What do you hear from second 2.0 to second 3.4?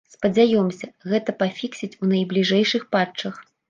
у найбліжэйшых патчах!